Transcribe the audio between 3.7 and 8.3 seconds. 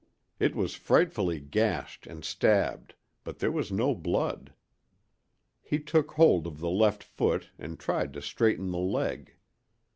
no blood. He took hold of the left foot and tried to